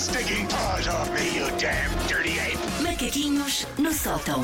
stinking 0.00 0.46
paws 0.48 0.86
off 0.88 1.10
me, 1.12 1.36
you 1.38 1.46
damn 1.58 1.90
dirty 2.08 2.38
ape! 2.38 2.58
Macaquinhos 2.82 3.66
no 3.78 3.92
sótão. 3.92 4.42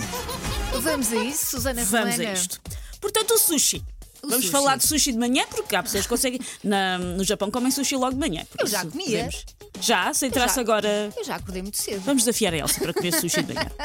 Vamos 0.82 1.12
a 1.12 1.16
isso, 1.16 1.46
Susana 1.56 1.84
Vamos 1.84 2.14
Romana? 2.16 2.30
a 2.30 2.32
isto. 2.34 2.60
Portanto, 3.00 3.30
o 3.34 3.38
sushi. 3.38 3.82
O 4.22 4.28
Vamos 4.28 4.44
sushi. 4.46 4.50
falar 4.50 4.76
de 4.76 4.86
sushi 4.86 5.12
de 5.12 5.18
manhã, 5.18 5.44
porque 5.50 5.74
há 5.76 5.82
pessoas 5.82 6.02
que 6.04 6.08
conseguem. 6.08 6.40
Na- 6.62 6.98
no 6.98 7.24
Japão 7.24 7.50
comem 7.50 7.70
sushi 7.70 7.96
logo 7.96 8.12
de 8.12 8.18
manhã. 8.18 8.44
por 8.50 8.60
Eu 8.62 8.66
já 8.66 8.80
isso 8.82 8.90
comia. 8.90 9.06
podemos. 9.24 9.44
Já? 9.80 10.12
Sem 10.14 10.30
traço 10.30 10.54
já. 10.56 10.60
agora. 10.62 11.10
Eu 11.16 11.24
já 11.24 11.36
acordei 11.36 11.62
muito 11.62 11.76
cedo. 11.78 12.00
Vamos 12.04 12.22
desafiar 12.24 12.52
a 12.54 12.58
Elsa 12.58 12.80
para 12.80 12.92
comer 12.94 13.12
sushi 13.12 13.42
de 13.42 13.54
manhã. 13.54 13.70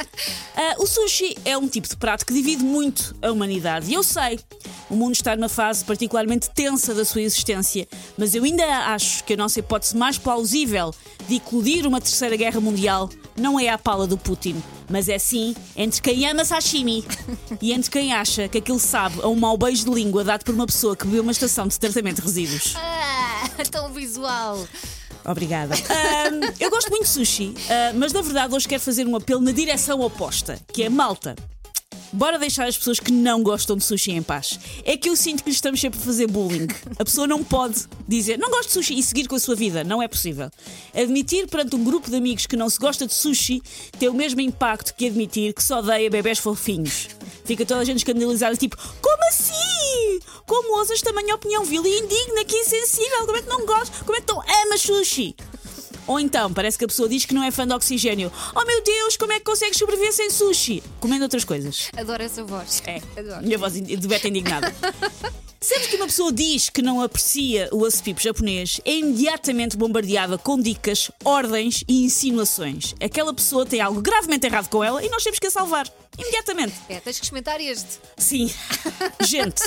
Ah, 0.54 0.74
o 0.78 0.86
sushi 0.86 1.34
é 1.46 1.56
um 1.56 1.66
tipo 1.66 1.88
de 1.88 1.96
prato 1.96 2.26
que 2.26 2.32
divide 2.34 2.62
muito 2.62 3.14
a 3.22 3.30
humanidade. 3.32 3.90
E 3.90 3.94
eu 3.94 4.02
sei, 4.02 4.38
o 4.92 4.94
mundo 4.94 5.14
está 5.14 5.34
numa 5.34 5.48
fase 5.48 5.82
particularmente 5.82 6.50
tensa 6.50 6.94
da 6.94 7.02
sua 7.02 7.22
existência, 7.22 7.88
mas 8.18 8.34
eu 8.34 8.44
ainda 8.44 8.62
acho 8.88 9.24
que 9.24 9.32
a 9.32 9.36
nossa 9.38 9.58
hipótese 9.58 9.96
mais 9.96 10.18
plausível 10.18 10.94
de 11.26 11.36
eclodir 11.36 11.86
uma 11.86 11.98
terceira 11.98 12.36
guerra 12.36 12.60
mundial 12.60 13.08
não 13.34 13.58
é 13.58 13.70
a 13.70 13.78
pala 13.78 14.06
do 14.06 14.18
Putin, 14.18 14.62
mas 14.90 15.08
é 15.08 15.18
sim 15.18 15.56
entre 15.74 16.02
quem 16.02 16.28
ama 16.28 16.44
sashimi 16.44 17.06
e 17.62 17.72
entre 17.72 17.90
quem 17.90 18.12
acha 18.12 18.48
que 18.48 18.58
aquilo 18.58 18.78
sabe 18.78 19.18
a 19.22 19.28
um 19.28 19.34
mau 19.34 19.56
beijo 19.56 19.86
de 19.86 19.90
língua 19.90 20.22
dado 20.22 20.44
por 20.44 20.54
uma 20.54 20.66
pessoa 20.66 20.94
que 20.94 21.06
bebeu 21.06 21.22
uma 21.22 21.32
estação 21.32 21.66
de 21.66 21.78
tratamento 21.78 22.16
de 22.16 22.22
resíduos. 22.26 22.74
Ah, 22.76 23.48
tão 23.72 23.90
visual. 23.94 24.62
Obrigada. 25.24 25.74
Ahm, 25.74 26.52
eu 26.60 26.68
gosto 26.68 26.90
muito 26.90 27.04
de 27.04 27.08
sushi, 27.08 27.54
ah, 27.70 27.92
mas 27.94 28.12
na 28.12 28.20
verdade 28.20 28.54
hoje 28.54 28.68
quero 28.68 28.82
fazer 28.82 29.06
um 29.06 29.16
apelo 29.16 29.40
na 29.40 29.52
direção 29.52 30.02
oposta, 30.02 30.58
que 30.70 30.82
é 30.82 30.90
malta. 30.90 31.34
Bora 32.12 32.38
deixar 32.38 32.68
as 32.68 32.76
pessoas 32.76 33.00
que 33.00 33.10
não 33.10 33.42
gostam 33.42 33.74
de 33.74 33.82
sushi 33.82 34.12
em 34.12 34.22
paz. 34.22 34.58
É 34.84 34.98
que 34.98 35.08
eu 35.08 35.16
sinto 35.16 35.42
que 35.42 35.48
lhes 35.48 35.56
estamos 35.56 35.80
sempre 35.80 35.98
a 35.98 36.02
fazer 36.02 36.26
bullying. 36.26 36.66
A 36.98 37.04
pessoa 37.04 37.26
não 37.26 37.42
pode 37.42 37.86
dizer 38.06 38.38
não 38.38 38.50
gosto 38.50 38.66
de 38.66 38.72
sushi 38.74 38.98
e 38.98 39.02
seguir 39.02 39.26
com 39.26 39.34
a 39.34 39.40
sua 39.40 39.54
vida. 39.54 39.82
Não 39.82 40.02
é 40.02 40.06
possível. 40.06 40.50
Admitir 40.94 41.48
perante 41.48 41.74
um 41.74 41.82
grupo 41.82 42.10
de 42.10 42.16
amigos 42.16 42.44
que 42.46 42.54
não 42.54 42.68
se 42.68 42.78
gosta 42.78 43.06
de 43.06 43.14
sushi 43.14 43.62
tem 43.98 44.10
o 44.10 44.14
mesmo 44.14 44.42
impacto 44.42 44.94
que 44.94 45.06
admitir 45.06 45.54
que 45.54 45.62
só 45.62 45.78
odeia 45.78 46.10
bebés 46.10 46.38
fofinhos. 46.38 47.08
Fica 47.46 47.64
toda 47.64 47.80
a 47.80 47.84
gente 47.84 47.98
escandalizada, 47.98 48.56
tipo, 48.56 48.76
como 49.00 49.28
assim? 49.28 50.20
Como 50.46 50.76
ousas 50.78 51.00
tamanha 51.00 51.34
opinião 51.34 51.64
vil 51.64 51.84
e 51.86 51.98
indigna, 51.98 52.44
que 52.44 52.56
insensível? 52.56 53.24
Como 53.24 53.38
é 53.38 53.42
que 53.42 53.48
não 53.48 53.64
gostas? 53.64 54.02
Como 54.02 54.16
é 54.16 54.20
que 54.20 54.32
não 54.32 54.42
amas 54.42 54.82
sushi? 54.82 55.34
Ou 56.06 56.18
então, 56.18 56.52
parece 56.52 56.78
que 56.78 56.84
a 56.84 56.88
pessoa 56.88 57.08
diz 57.08 57.24
que 57.24 57.34
não 57.34 57.42
é 57.42 57.50
fã 57.50 57.66
de 57.66 57.74
oxigênio. 57.74 58.32
Oh 58.54 58.64
meu 58.64 58.82
Deus, 58.82 59.16
como 59.16 59.32
é 59.32 59.38
que 59.38 59.44
consegues 59.44 59.78
sobreviver 59.78 60.12
sem 60.12 60.30
sushi? 60.30 60.82
Comendo 61.00 61.24
outras 61.24 61.44
coisas. 61.44 61.90
Adoro 61.96 62.22
essa 62.22 62.44
voz. 62.44 62.82
É, 62.86 63.00
Adoro. 63.18 63.42
minha 63.42 63.58
voz 63.58 63.74
de 63.74 64.08
beta 64.08 64.28
indignada. 64.28 64.74
Sempre 65.62 65.86
que 65.86 65.96
uma 65.96 66.06
pessoa 66.06 66.32
diz 66.32 66.68
que 66.68 66.82
não 66.82 67.00
aprecia 67.00 67.68
o 67.70 67.84
acepipo 67.84 68.20
japonês, 68.20 68.80
é 68.84 68.96
imediatamente 68.96 69.76
bombardeada 69.76 70.36
com 70.36 70.58
dicas, 70.58 71.08
ordens 71.24 71.84
e 71.86 72.04
insinuações. 72.04 72.96
Aquela 73.00 73.32
pessoa 73.32 73.64
tem 73.64 73.80
algo 73.80 74.02
gravemente 74.02 74.44
errado 74.44 74.68
com 74.68 74.82
ela 74.82 75.04
e 75.04 75.08
nós 75.08 75.22
temos 75.22 75.38
que 75.38 75.46
a 75.46 75.50
salvar. 75.52 75.86
Imediatamente. 76.18 76.74
É, 76.88 77.00
tens 77.00 77.18
que 77.18 77.24
experimentar 77.24 77.60
este. 77.60 77.98
Sim. 78.16 78.52
Gente, 79.26 79.62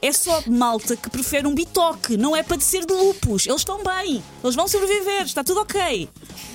é 0.00 0.12
só 0.12 0.42
malta 0.46 0.96
que 0.96 1.10
prefere 1.10 1.46
um 1.46 1.54
bitoque, 1.54 2.16
não 2.16 2.34
é 2.34 2.42
padecer 2.42 2.86
de 2.86 2.92
lupus. 2.92 3.46
Eles 3.46 3.60
estão 3.60 3.82
bem, 3.82 4.22
eles 4.42 4.54
vão 4.54 4.66
sobreviver, 4.66 5.22
está 5.22 5.44
tudo 5.44 5.60
ok. 5.60 6.08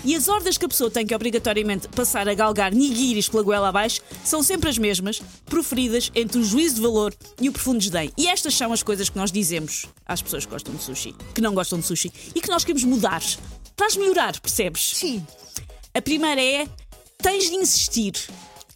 E 0.03 0.16
as 0.16 0.27
ordens 0.27 0.57
que 0.57 0.66
a 0.66 0.69
pessoa 0.69 0.89
tem 0.89 1.05
que 1.05 1.13
obrigatoriamente 1.13 1.88
passar 1.89 2.27
a 2.27 2.33
galgar 2.33 2.73
nigiris 2.73 3.29
pela 3.29 3.44
goela 3.44 3.69
abaixo 3.69 4.02
são 4.23 4.41
sempre 4.41 4.69
as 4.69 4.77
mesmas, 4.77 5.21
proferidas 5.45 6.11
entre 6.16 6.39
o 6.39 6.44
juízo 6.44 6.75
de 6.75 6.81
valor 6.81 7.13
e 7.39 7.47
o 7.47 7.51
profundo 7.51 7.79
desdém. 7.79 8.11
E 8.17 8.27
estas 8.27 8.55
são 8.55 8.73
as 8.73 8.81
coisas 8.81 9.09
que 9.09 9.17
nós 9.17 9.31
dizemos 9.31 9.85
às 10.05 10.22
pessoas 10.22 10.45
que 10.45 10.51
gostam 10.51 10.73
de 10.73 10.83
sushi, 10.83 11.16
que 11.33 11.41
não 11.41 11.53
gostam 11.53 11.79
de 11.79 11.85
sushi 11.85 12.11
e 12.33 12.41
que 12.41 12.49
nós 12.49 12.63
queremos 12.63 12.83
mudar. 12.83 13.22
As 13.88 13.95
melhorar, 13.95 14.38
percebes? 14.41 14.97
Sim. 14.97 15.25
A 15.94 16.01
primeira 16.01 16.44
é: 16.44 16.67
tens 17.19 17.49
de 17.49 17.55
insistir. 17.55 18.13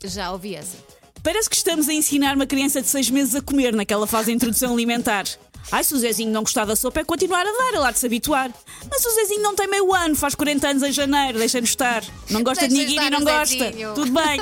Já 0.04 0.32
ouvi 0.32 0.56
essa. 0.56 0.78
Parece 1.24 1.50
que 1.50 1.56
estamos 1.56 1.88
a 1.88 1.94
ensinar 1.94 2.36
uma 2.36 2.48
criança 2.48 2.82
de 2.82 2.88
6 2.88 3.10
meses 3.12 3.36
a 3.36 3.42
comer 3.42 3.74
naquela 3.76 4.08
fase 4.08 4.28
de 4.28 4.32
introdução 4.34 4.74
alimentar. 4.74 5.26
Ai, 5.72 5.84
se 5.84 5.94
o 5.94 6.00
Zezinho 6.00 6.32
não 6.32 6.42
gostar 6.42 6.66
da 6.66 6.76
sopa, 6.76 7.02
é 7.02 7.04
continuar 7.04 7.46
a 7.46 7.52
dar, 7.52 7.74
é 7.76 7.80
lá 7.80 7.92
de 7.92 8.00
se 8.00 8.06
habituar. 8.06 8.52
Mas 8.90 9.06
o 9.06 9.12
Zezinho 9.12 9.44
não 9.44 9.56
tem 9.56 9.68
meio 9.68 9.94
ano, 9.94 10.16
faz 10.16 10.34
40 10.34 10.68
anos 10.68 10.84
em 10.84 10.92
janeiro, 10.92 11.38
deixa-nos 11.38 11.70
estar. 11.70 12.04
Não 12.30 12.42
gosta 12.42 12.68
de 12.68 12.74
nigiri, 12.74 13.10
não 13.10 13.24
gosta. 13.24 13.72
Tudo 13.94 14.12
bem. 14.12 14.42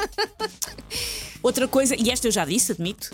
Outra 1.43 1.67
coisa, 1.67 1.95
e 1.97 2.09
esta 2.09 2.27
eu 2.27 2.31
já 2.31 2.45
disse, 2.45 2.71
admito, 2.71 3.13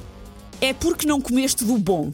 é 0.61 0.73
porque 0.73 1.07
não 1.07 1.19
comeste 1.19 1.63
do 1.63 1.77
bom. 1.77 2.13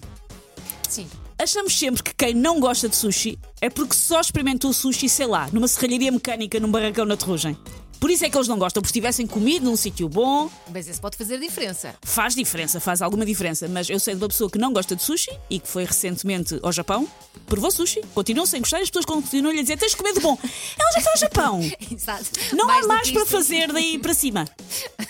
Sim. 0.89 1.07
Achamos 1.37 1.77
sempre 1.77 2.03
que 2.03 2.13
quem 2.13 2.33
não 2.33 2.59
gosta 2.59 2.87
de 2.87 2.95
sushi 2.95 3.37
é 3.59 3.69
porque 3.69 3.95
só 3.95 4.21
experimentou 4.21 4.71
sushi, 4.73 5.09
sei 5.09 5.25
lá, 5.25 5.49
numa 5.51 5.67
serralharia 5.67 6.11
mecânica 6.11 6.59
num 6.59 6.69
barracão 6.69 7.05
na 7.05 7.17
Terrugem. 7.17 7.57
Por 8.01 8.09
isso 8.09 8.25
é 8.25 8.29
que 8.31 8.35
eles 8.35 8.47
não 8.47 8.57
gostam, 8.57 8.81
porque 8.81 8.89
se 8.89 8.93
tivessem 8.93 9.27
comido 9.27 9.63
num 9.63 9.75
sítio 9.75 10.09
bom, 10.09 10.49
Mas 10.73 10.87
esse 10.87 10.99
pode 10.99 11.15
fazer 11.15 11.39
diferença. 11.39 11.93
Faz 12.01 12.33
diferença, 12.33 12.79
faz 12.79 12.99
alguma 12.99 13.23
diferença, 13.23 13.67
mas 13.67 13.87
eu 13.91 13.99
sei 13.99 14.15
de 14.15 14.21
uma 14.23 14.27
pessoa 14.27 14.49
que 14.49 14.57
não 14.57 14.73
gosta 14.73 14.95
de 14.95 15.03
sushi 15.03 15.29
e 15.51 15.59
que 15.59 15.67
foi 15.67 15.85
recentemente 15.85 16.59
ao 16.63 16.71
Japão, 16.71 17.07
provou 17.45 17.69
sushi, 17.69 18.01
continuam 18.15 18.47
sem 18.47 18.59
gostar 18.59 18.79
e 18.79 18.81
as 18.81 18.89
pessoas 18.89 19.05
continuam-lhe 19.05 19.59
a 19.59 19.61
dizer: 19.61 19.77
tens 19.77 19.91
de 19.91 19.97
comer 19.97 20.13
de 20.13 20.19
bom. 20.19 20.35
Ela 20.79 20.91
já 20.93 21.01
foi 21.01 21.11
ao 21.11 21.17
Japão, 21.19 21.59
Exato. 21.93 22.25
não 22.55 22.65
Mais 22.65 22.85
há 22.85 22.87
mais 22.87 23.11
para 23.11 23.25
fazer 23.27 23.71
daí 23.71 23.99
para 23.99 24.15
cima. 24.15 24.45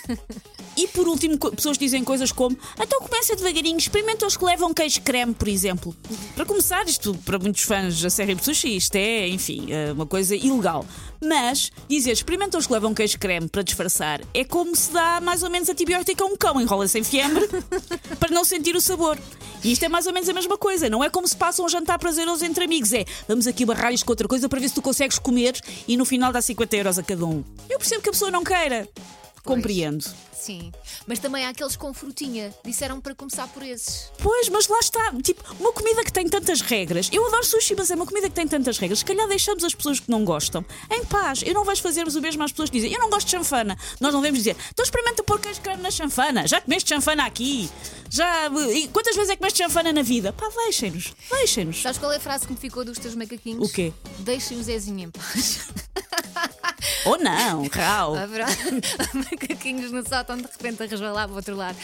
E 0.76 0.88
por 0.88 1.06
último, 1.06 1.38
pessoas 1.38 1.76
dizem 1.76 2.02
coisas 2.02 2.32
como: 2.32 2.56
então 2.80 3.00
começa 3.00 3.36
devagarinho, 3.36 3.78
experimenta 3.78 4.26
os 4.26 4.36
que 4.36 4.44
levam 4.44 4.72
queijo 4.72 5.00
creme, 5.02 5.34
por 5.34 5.48
exemplo. 5.48 5.94
Para 6.34 6.44
começar, 6.44 6.86
isto 6.86 7.14
para 7.24 7.38
muitos 7.38 7.62
fãs 7.62 8.00
da 8.00 8.10
série 8.10 8.34
de 8.34 8.44
sushi, 8.44 8.76
isto 8.76 8.96
é, 8.96 9.28
enfim, 9.28 9.66
é 9.70 9.92
uma 9.92 10.06
coisa 10.06 10.34
ilegal. 10.34 10.86
Mas 11.24 11.70
dizer 11.88 12.12
experimenta 12.12 12.58
os 12.58 12.66
que 12.66 12.72
levam 12.72 12.92
queijo 12.92 13.18
creme 13.18 13.48
para 13.48 13.62
disfarçar 13.62 14.20
é 14.34 14.44
como 14.44 14.74
se 14.74 14.90
dá 14.92 15.20
mais 15.20 15.42
ou 15.42 15.50
menos 15.50 15.68
antibiótico 15.68 16.24
a 16.24 16.26
um 16.26 16.36
cão, 16.36 16.60
enrola-se 16.60 16.98
em 16.98 17.04
fiambre 17.04 17.48
para 18.18 18.30
não 18.30 18.44
sentir 18.44 18.74
o 18.74 18.80
sabor. 18.80 19.18
E 19.62 19.70
isto 19.70 19.84
é 19.84 19.88
mais 19.88 20.06
ou 20.06 20.12
menos 20.12 20.28
a 20.28 20.32
mesma 20.32 20.58
coisa, 20.58 20.90
não 20.90 21.04
é 21.04 21.08
como 21.08 21.28
se 21.28 21.36
passa 21.36 21.62
um 21.62 21.68
jantar 21.68 21.98
prazeroso 21.98 22.44
entre 22.44 22.64
amigos, 22.64 22.92
é 22.92 23.04
vamos 23.28 23.46
aqui 23.46 23.64
barrar 23.64 23.92
isto 23.92 24.04
com 24.04 24.12
outra 24.12 24.26
coisa 24.26 24.48
para 24.48 24.58
ver 24.58 24.68
se 24.68 24.74
tu 24.74 24.82
consegues 24.82 25.18
comer 25.18 25.60
e 25.86 25.96
no 25.96 26.04
final 26.04 26.32
dá 26.32 26.42
50 26.42 26.76
euros 26.76 26.98
a 26.98 27.02
cada 27.02 27.24
um. 27.24 27.44
Eu 27.70 27.78
percebo 27.78 28.02
que 28.02 28.08
a 28.08 28.12
pessoa 28.12 28.30
não 28.30 28.42
queira. 28.42 28.88
Compreendo. 29.44 30.04
Sim. 30.32 30.72
Mas 31.06 31.18
também 31.18 31.44
há 31.44 31.50
aqueles 31.50 31.76
com 31.76 31.92
frutinha. 31.94 32.52
Disseram 32.64 33.00
para 33.00 33.14
começar 33.14 33.46
por 33.48 33.62
esses. 33.62 34.10
Pois, 34.18 34.48
mas 34.48 34.66
lá 34.66 34.78
está. 34.80 35.12
Tipo, 35.22 35.42
uma 35.60 35.72
comida 35.72 36.04
que 36.04 36.12
tem 36.12 36.28
tantas 36.28 36.60
regras. 36.60 37.08
Eu 37.12 37.26
adoro 37.26 37.44
sushi, 37.44 37.74
mas 37.76 37.90
é 37.90 37.94
uma 37.94 38.06
comida 38.06 38.28
que 38.28 38.34
tem 38.34 38.48
tantas 38.48 38.78
regras. 38.78 39.00
Se 39.00 39.04
calhar 39.04 39.28
deixamos 39.28 39.62
as 39.62 39.74
pessoas 39.74 40.00
que 40.00 40.10
não 40.10 40.24
gostam 40.24 40.64
em 40.90 41.04
paz. 41.04 41.42
Eu 41.44 41.54
não 41.54 41.64
vais 41.64 41.78
fazermos 41.78 42.16
o 42.16 42.20
mesmo 42.20 42.42
às 42.42 42.50
pessoas 42.50 42.70
que 42.70 42.78
dizem 42.78 42.92
eu 42.92 43.00
não 43.00 43.10
gosto 43.10 43.26
de 43.26 43.32
chanfana. 43.32 43.76
Nós 44.00 44.12
não 44.12 44.20
devemos 44.20 44.38
dizer 44.40 44.56
então 44.70 44.84
experimenta 44.84 45.22
pôr 45.22 45.40
queijo 45.40 45.60
creme 45.60 45.82
na 45.82 45.90
chanfana. 45.90 46.46
Já 46.46 46.60
comeste 46.60 46.88
chanfana 46.88 47.24
aqui? 47.24 47.70
Já. 48.10 48.48
E 48.74 48.88
quantas 48.88 49.14
vezes 49.14 49.30
é 49.30 49.34
que 49.34 49.38
comeste 49.38 49.58
chanfana 49.58 49.92
na 49.92 50.02
vida? 50.02 50.32
Pá, 50.32 50.48
deixem-nos. 50.64 51.14
Deixem-nos. 51.30 51.82
Sabes 51.82 51.98
qual 51.98 52.12
é 52.12 52.16
a 52.16 52.20
frase 52.20 52.46
que 52.46 52.52
me 52.52 52.58
ficou 52.58 52.84
dos 52.84 52.98
teus 52.98 53.14
macaquinhos? 53.14 53.68
O 53.68 53.72
quê? 53.72 53.92
Deixem 54.18 54.58
o 54.58 54.62
Zezinho 54.62 55.00
em 55.00 55.10
paz. 55.10 55.68
Ou 57.04 57.18
não, 57.18 57.68
Rau. 57.68 58.14
Haverá 58.14 58.46
macaquinhos 59.14 59.90
no 59.90 60.06
sótão 60.06 60.36
de 60.36 60.42
repente 60.44 60.82
a 60.82 60.86
resvalar 60.86 61.26
para 61.26 61.32
o 61.32 61.36
outro 61.36 61.56
lado. 61.56 61.76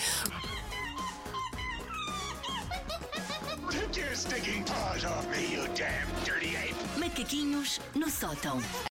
Macaquinhos 6.97 7.81
no 7.95 8.11
sótão. 8.11 8.61